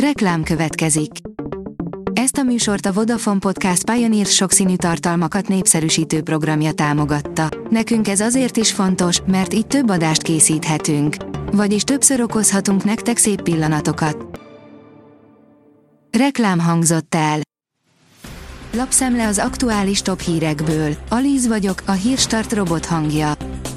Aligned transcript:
Reklám 0.00 0.42
következik. 0.42 1.10
Ezt 2.12 2.36
a 2.36 2.42
műsort 2.42 2.86
a 2.86 2.92
Vodafone 2.92 3.38
Podcast 3.38 3.90
Pioneer 3.90 4.26
sokszínű 4.26 4.76
tartalmakat 4.76 5.48
népszerűsítő 5.48 6.22
programja 6.22 6.72
támogatta. 6.72 7.48
Nekünk 7.70 8.08
ez 8.08 8.20
azért 8.20 8.56
is 8.56 8.72
fontos, 8.72 9.20
mert 9.26 9.54
így 9.54 9.66
több 9.66 9.90
adást 9.90 10.22
készíthetünk. 10.22 11.16
Vagyis 11.52 11.82
többször 11.82 12.20
okozhatunk 12.20 12.84
nektek 12.84 13.16
szép 13.16 13.42
pillanatokat. 13.42 14.40
Reklám 16.18 16.60
hangzott 16.60 17.14
el. 17.14 17.40
Lapszemle 18.72 19.26
az 19.26 19.38
aktuális 19.38 20.02
top 20.02 20.20
hírekből. 20.20 20.96
Alíz 21.08 21.46
vagyok, 21.46 21.82
a 21.86 21.92
hírstart 21.92 22.52
robot 22.52 22.86
hangja. 22.86 23.32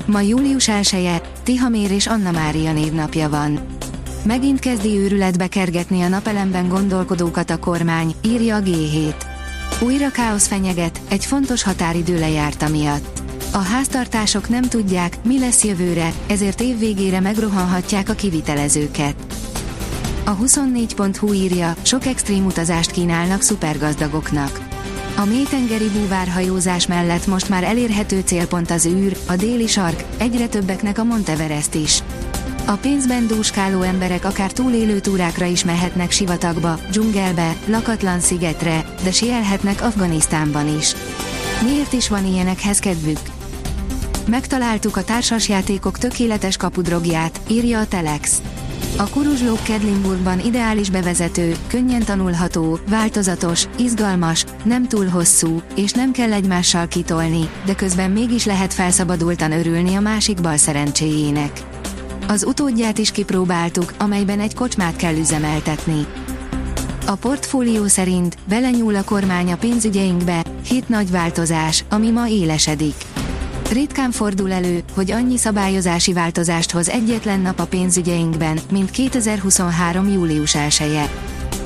Ma 0.05 0.21
július 0.21 0.67
1 0.67 1.21
Tihamér 1.43 1.91
és 1.91 2.07
Anna 2.07 2.31
Mária 2.31 2.73
névnapja 2.73 3.29
van. 3.29 3.77
Megint 4.23 4.59
kezdi 4.59 4.97
őrületbe 4.97 5.47
kergetni 5.47 6.01
a 6.01 6.07
napelemben 6.07 6.67
gondolkodókat 6.67 7.49
a 7.49 7.57
kormány, 7.57 8.15
írja 8.25 8.55
a 8.55 8.59
G7. 8.59 9.13
Újra 9.81 10.11
káosz 10.11 10.47
fenyeget, 10.47 11.01
egy 11.09 11.25
fontos 11.25 11.63
határidő 11.63 12.19
lejárta 12.19 12.67
miatt. 12.67 13.21
A 13.53 13.57
háztartások 13.57 14.49
nem 14.49 14.61
tudják, 14.61 15.17
mi 15.23 15.39
lesz 15.39 15.63
jövőre, 15.63 16.11
ezért 16.27 16.61
évvégére 16.61 17.19
megrohanhatják 17.19 18.09
a 18.09 18.13
kivitelezőket. 18.13 19.15
A 20.25 20.37
24.hu 20.37 21.33
írja, 21.33 21.73
sok 21.81 22.05
extrém 22.05 22.45
utazást 22.45 22.91
kínálnak 22.91 23.41
szupergazdagoknak. 23.41 24.59
A 25.17 25.25
mélytengeri 25.25 25.89
búvárhajózás 25.89 26.87
mellett 26.87 27.27
most 27.27 27.49
már 27.49 27.63
elérhető 27.63 28.21
célpont 28.25 28.71
az 28.71 28.85
űr, 28.85 29.17
a 29.27 29.35
déli 29.35 29.67
sark, 29.67 30.03
egyre 30.17 30.47
többeknek 30.47 30.97
a 30.97 31.03
Monteverest 31.03 31.73
is. 31.73 32.03
A 32.69 32.77
pénzben 32.77 33.27
dúskáló 33.27 33.81
emberek 33.81 34.25
akár 34.25 34.51
túlélő 34.51 34.99
túrákra 34.99 35.45
is 35.45 35.63
mehetnek 35.63 36.11
sivatagba, 36.11 36.79
dzsungelbe, 36.91 37.55
lakatlan 37.65 38.19
szigetre, 38.19 38.85
de 39.03 39.11
sielhetnek 39.11 39.81
Afganisztánban 39.81 40.77
is. 40.77 40.95
Miért 41.63 41.93
is 41.93 42.09
van 42.09 42.25
ilyenekhez 42.25 42.79
kedvük? 42.79 43.19
Megtaláltuk 44.27 44.97
a 44.97 45.03
társasjátékok 45.03 45.97
tökéletes 45.97 46.57
kapudrogját, 46.57 47.39
írja 47.47 47.79
a 47.79 47.87
Telex. 47.87 48.41
A 48.97 49.09
kuruzslók 49.09 49.63
Kedlinburgban 49.63 50.39
ideális 50.39 50.89
bevezető, 50.89 51.55
könnyen 51.67 52.03
tanulható, 52.03 52.79
változatos, 52.89 53.67
izgalmas, 53.77 54.45
nem 54.63 54.87
túl 54.87 55.07
hosszú, 55.07 55.61
és 55.75 55.91
nem 55.91 56.11
kell 56.11 56.33
egymással 56.33 56.87
kitolni, 56.87 57.49
de 57.65 57.75
közben 57.75 58.11
mégis 58.11 58.45
lehet 58.45 58.73
felszabadultan 58.73 59.51
örülni 59.51 59.95
a 59.95 59.99
másik 59.99 60.41
bal 60.41 60.57
szerencséjének. 60.57 61.68
Az 62.31 62.43
utódját 62.43 62.97
is 62.97 63.11
kipróbáltuk, 63.11 63.93
amelyben 63.97 64.39
egy 64.39 64.55
kocsmát 64.55 64.95
kell 64.95 65.17
üzemeltetni. 65.17 66.05
A 67.05 67.15
portfólió 67.15 67.87
szerint 67.87 68.37
belenyúl 68.47 68.95
a 68.95 69.03
kormány 69.03 69.51
a 69.51 69.57
pénzügyeinkbe, 69.57 70.43
hét 70.67 70.89
nagy 70.89 71.11
változás, 71.11 71.83
ami 71.89 72.09
ma 72.09 72.27
élesedik. 72.27 72.95
Ritkán 73.71 74.11
fordul 74.11 74.51
elő, 74.51 74.83
hogy 74.93 75.11
annyi 75.11 75.37
szabályozási 75.37 76.13
változást 76.13 76.71
hoz 76.71 76.89
egyetlen 76.89 77.39
nap 77.39 77.59
a 77.59 77.67
pénzügyeinkben, 77.67 78.59
mint 78.71 78.91
2023. 78.91 80.07
július 80.07 80.55
1 80.55 80.81
-e. 80.81 81.09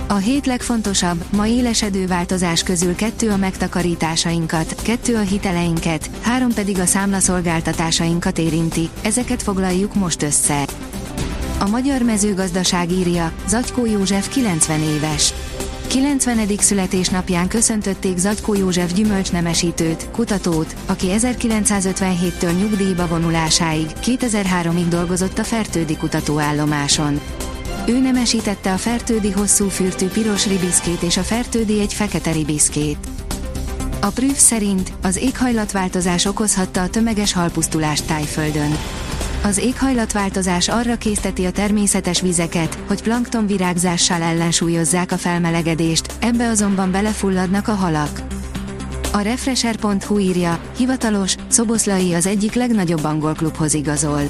A 0.08 0.16
hét 0.16 0.46
legfontosabb, 0.46 1.24
ma 1.32 1.48
élesedő 1.48 2.08
változás 2.08 2.64
közül 2.64 2.96
kettő 2.96 3.30
a 3.30 3.38
megtakarításainkat, 3.38 4.76
kettő 4.82 5.16
a 5.16 5.20
hiteleinket, 5.20 6.10
három 6.22 6.54
pedig 6.54 6.80
a 6.80 6.86
számlaszolgáltatásainkat 6.86 8.38
érinti, 8.38 8.90
ezeket 9.02 9.44
foglaljuk 9.44 9.94
most 9.96 10.24
össze. 10.24 10.66
A 11.60 11.68
magyar 11.68 12.02
mezőgazdaság 12.02 12.92
írja, 12.92 13.32
Zagykó 13.48 13.86
József 13.86 14.30
90 14.30 14.82
éves. 14.82 15.34
90. 15.88 16.58
születésnapján 16.58 17.48
köszöntötték 17.48 18.18
Zagykó 18.18 18.54
József 18.54 18.94
gyümölcsnemesítőt, 18.94 20.08
kutatót, 20.12 20.76
aki 20.86 21.08
1957-től 21.10 22.58
nyugdíjba 22.58 23.08
vonulásáig, 23.08 23.88
2003-ig 24.04 24.86
dolgozott 24.90 25.38
a 25.38 25.44
Fertődi 25.44 25.98
kutatóállomáson. 25.98 27.20
Ő 27.88 28.00
nemesítette 28.00 28.74
a 28.74 28.78
fertődi 28.78 29.32
hosszú 29.32 29.70
fürtű 29.70 30.08
piros 30.08 30.48
ribiszkét 30.48 31.02
és 31.02 31.18
a 31.18 31.22
fertődi 31.22 31.80
egy 31.80 31.94
fekete 31.94 32.32
ribiszkét. 32.32 32.98
A 34.02 34.08
prüf 34.08 34.38
szerint 34.38 34.94
az 35.02 35.18
éghajlatváltozás 35.18 36.26
okozhatta 36.26 36.82
a 36.82 36.90
tömeges 36.90 37.34
halpusztulást 37.34 38.06
Tájföldön. 38.06 38.78
Az 39.44 39.58
éghajlatváltozás 39.58 40.70
arra 40.70 40.96
készteti 40.96 41.46
a 41.46 41.52
természetes 41.52 42.22
vizeket, 42.22 42.78
hogy 42.88 43.02
plankton 43.02 43.48
virágzással 43.48 44.22
ellensúlyozzák 44.22 45.12
a 45.12 45.18
felmelegedést, 45.18 46.14
ebbe 46.20 46.48
azonban 46.48 46.92
belefulladnak 46.92 47.68
a 47.68 47.74
halak. 47.74 48.22
A 49.16 49.22
Refresher.hu 49.22 50.18
írja, 50.18 50.60
hivatalos, 50.78 51.36
Szoboszlai 51.48 52.14
az 52.14 52.26
egyik 52.26 52.54
legnagyobb 52.54 53.04
angol 53.04 53.34
klubhoz 53.34 53.74
igazol. 53.74 54.22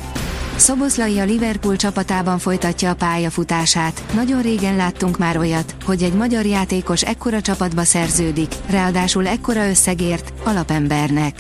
Szoboszlai 0.55 1.19
a 1.19 1.23
Liverpool 1.23 1.75
csapatában 1.75 2.39
folytatja 2.39 2.89
a 2.89 2.95
pályafutását, 2.95 4.03
nagyon 4.13 4.41
régen 4.41 4.75
láttunk 4.75 5.17
már 5.17 5.37
olyat, 5.37 5.75
hogy 5.85 6.03
egy 6.03 6.13
magyar 6.13 6.45
játékos 6.45 7.01
ekkora 7.01 7.41
csapatba 7.41 7.83
szerződik, 7.83 8.55
ráadásul 8.69 9.27
ekkora 9.27 9.69
összegért, 9.69 10.33
alapembernek. 10.43 11.35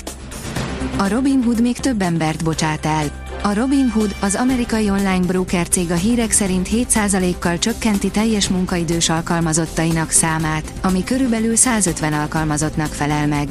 A 0.97 1.07
Robin 1.07 1.43
Hood 1.43 1.61
még 1.61 1.77
több 1.77 2.01
embert 2.01 2.43
bocsát 2.43 2.85
el. 2.85 3.22
A 3.45 3.53
Robin 3.53 3.89
Hood, 3.89 4.15
az 4.21 4.35
amerikai 4.35 4.89
online 4.89 5.25
broker 5.25 5.67
cég 5.67 5.91
a 5.91 5.95
hírek 5.95 6.31
szerint 6.31 6.69
7%-kal 6.71 7.57
csökkenti 7.57 8.09
teljes 8.09 8.49
munkaidős 8.49 9.09
alkalmazottainak 9.09 10.09
számát, 10.09 10.73
ami 10.81 11.03
körülbelül 11.03 11.55
150 11.55 12.13
alkalmazottnak 12.13 12.93
felel 12.93 13.27
meg. 13.27 13.47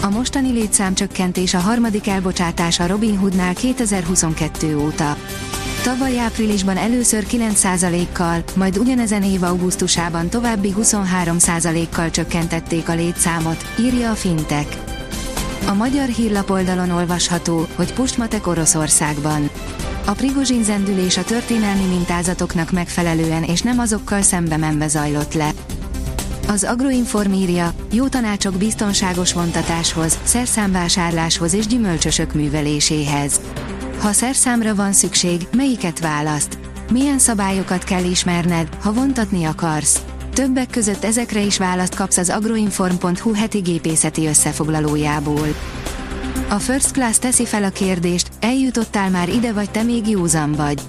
A 0.00 0.10
mostani 0.10 0.52
létszámcsökkentés 0.52 1.54
a 1.54 1.58
harmadik 1.58 2.06
elbocsátás 2.06 2.80
a 2.80 2.86
Robin 2.86 3.18
Hoodnál 3.18 3.54
2022 3.54 4.76
óta. 4.76 5.16
Tavaly 5.82 6.18
áprilisban 6.18 6.76
először 6.76 7.24
9%-kal, 7.30 8.44
majd 8.56 8.78
ugyanezen 8.78 9.22
év 9.22 9.42
augusztusában 9.42 10.28
további 10.28 10.74
23%-kal 10.78 12.10
csökkentették 12.10 12.88
a 12.88 12.94
létszámot, 12.94 13.64
írja 13.80 14.10
a 14.10 14.14
Fintech. 14.14 14.91
A 15.66 15.74
magyar 15.74 16.08
hírlapoldalon 16.08 16.90
olvasható, 16.90 17.66
hogy 17.74 17.92
Pustmatek 17.92 18.46
Oroszországban. 18.46 19.50
A 20.06 20.12
Prigozsin 20.12 20.64
zendülés 20.64 21.16
a 21.16 21.24
történelmi 21.24 21.84
mintázatoknak 21.84 22.70
megfelelően 22.70 23.42
és 23.42 23.60
nem 23.60 23.78
azokkal 23.78 24.22
szembe 24.22 24.56
menve 24.56 24.88
zajlott 24.88 25.34
le. 25.34 25.50
Az 26.48 26.64
Agroinform 26.64 27.32
írja, 27.32 27.74
jó 27.92 28.08
tanácsok 28.08 28.54
biztonságos 28.54 29.32
vontatáshoz, 29.32 30.18
szerszámvásárláshoz 30.24 31.54
és 31.54 31.66
gyümölcsösök 31.66 32.32
műveléséhez. 32.32 33.40
Ha 34.00 34.12
szerszámra 34.12 34.74
van 34.74 34.92
szükség, 34.92 35.48
melyiket 35.56 36.00
választ? 36.00 36.58
Milyen 36.90 37.18
szabályokat 37.18 37.84
kell 37.84 38.04
ismerned, 38.04 38.68
ha 38.80 38.92
vontatni 38.92 39.44
akarsz? 39.44 40.00
Többek 40.34 40.70
között 40.70 41.04
ezekre 41.04 41.40
is 41.40 41.58
választ 41.58 41.94
kapsz 41.94 42.16
az 42.16 42.30
agroinform.hu 42.30 43.34
heti 43.34 43.58
gépészeti 43.58 44.26
összefoglalójából. 44.26 45.46
A 46.48 46.58
First 46.58 46.90
Class 46.90 47.18
teszi 47.18 47.44
fel 47.44 47.64
a 47.64 47.70
kérdést, 47.70 48.28
eljutottál 48.40 49.10
már 49.10 49.28
ide 49.28 49.52
vagy 49.52 49.70
te 49.70 49.82
még 49.82 50.08
józan 50.08 50.52
vagy. 50.52 50.80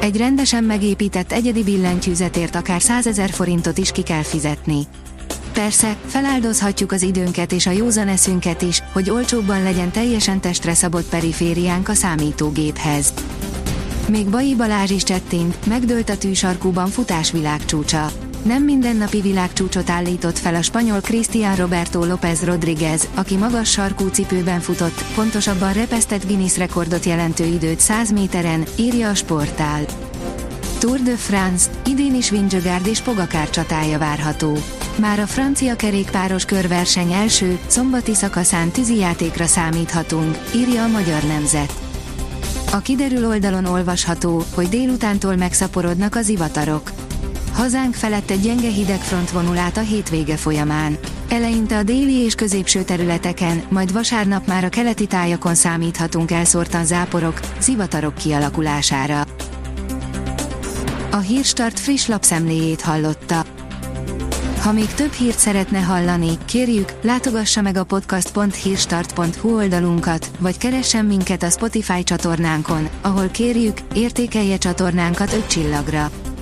Egy 0.00 0.16
rendesen 0.16 0.64
megépített 0.64 1.32
egyedi 1.32 1.62
billentyűzetért 1.62 2.54
akár 2.54 2.82
100 2.82 3.06
ezer 3.06 3.30
forintot 3.30 3.78
is 3.78 3.90
ki 3.90 4.02
kell 4.02 4.22
fizetni. 4.22 4.86
Persze, 5.52 5.96
feláldozhatjuk 6.06 6.92
az 6.92 7.02
időnket 7.02 7.52
és 7.52 7.66
a 7.66 7.70
józan 7.70 8.08
eszünket 8.08 8.62
is, 8.62 8.82
hogy 8.92 9.10
olcsóbban 9.10 9.62
legyen 9.62 9.90
teljesen 9.90 10.40
testre 10.40 10.74
szabott 10.74 11.08
perifériánk 11.08 11.88
a 11.88 11.94
számítógéphez. 11.94 13.14
Még 14.08 14.28
Bai 14.28 14.54
Balázs 14.54 14.90
is 14.90 15.02
csettint, 15.02 15.66
megdőlt 15.66 16.10
a 16.10 16.18
tűsarkúban 16.18 16.88
futás 16.88 17.30
világcsúcsa. 17.30 18.10
Nem 18.44 18.62
mindennapi 18.62 19.20
világcsúcsot 19.20 19.90
állított 19.90 20.38
fel 20.38 20.54
a 20.54 20.62
spanyol 20.62 21.00
Cristian 21.00 21.56
Roberto 21.56 22.04
López 22.04 22.44
Rodriguez, 22.44 23.08
aki 23.14 23.36
magas 23.36 23.70
sarkú 23.70 24.08
cipőben 24.08 24.60
futott, 24.60 25.04
pontosabban 25.14 25.72
repesztett 25.72 26.26
Guinness 26.26 26.56
rekordot 26.56 27.04
jelentő 27.04 27.44
időt 27.44 27.80
100 27.80 28.12
méteren, 28.12 28.64
írja 28.76 29.08
a 29.08 29.14
sportál. 29.14 29.84
Tour 30.78 31.00
de 31.00 31.16
France, 31.16 31.70
idén 31.86 32.14
is 32.14 32.30
Vingegaard 32.30 32.86
és 32.86 33.00
Pogakár 33.00 33.50
csatája 33.50 33.98
várható. 33.98 34.58
Már 34.96 35.18
a 35.18 35.26
francia 35.26 35.76
kerékpáros 35.76 36.44
körverseny 36.44 37.12
első, 37.12 37.58
szombati 37.66 38.14
szakaszán 38.14 38.70
tűzijátékra 38.70 39.46
számíthatunk, 39.46 40.38
írja 40.54 40.84
a 40.84 40.88
Magyar 40.88 41.22
Nemzet. 41.22 41.72
A 42.72 42.78
kiderül 42.78 43.26
oldalon 43.26 43.64
olvasható, 43.64 44.44
hogy 44.54 44.68
délutántól 44.68 45.36
megszaporodnak 45.36 46.14
az 46.14 46.28
ivatarok. 46.28 47.03
Hazánk 47.54 47.94
felett 47.94 48.30
egy 48.30 48.40
gyenge 48.40 48.68
hidegfront 48.68 49.30
vonul 49.30 49.58
át 49.58 49.76
a 49.76 49.80
hétvége 49.80 50.36
folyamán. 50.36 50.98
Eleinte 51.28 51.76
a 51.76 51.82
déli 51.82 52.14
és 52.14 52.34
középső 52.34 52.82
területeken, 52.82 53.62
majd 53.68 53.92
vasárnap 53.92 54.46
már 54.46 54.64
a 54.64 54.68
keleti 54.68 55.06
tájakon 55.06 55.54
számíthatunk 55.54 56.30
elszórtan 56.30 56.84
záporok, 56.84 57.40
zivatarok 57.60 58.14
kialakulására. 58.14 59.24
A 61.10 61.16
Hírstart 61.16 61.80
friss 61.80 62.06
lapszemléjét 62.06 62.80
hallotta. 62.80 63.44
Ha 64.60 64.72
még 64.72 64.94
több 64.94 65.12
hírt 65.12 65.38
szeretne 65.38 65.78
hallani, 65.78 66.38
kérjük, 66.44 66.92
látogassa 67.02 67.62
meg 67.62 67.76
a 67.76 67.84
podcast.hírstart.hu 67.84 69.56
oldalunkat, 69.56 70.30
vagy 70.38 70.58
keressen 70.58 71.04
minket 71.04 71.42
a 71.42 71.50
Spotify 71.50 72.04
csatornánkon, 72.04 72.88
ahol 73.02 73.28
kérjük, 73.28 73.78
értékelje 73.94 74.58
csatornánkat 74.58 75.32
5 75.32 75.46
csillagra. 75.46 76.10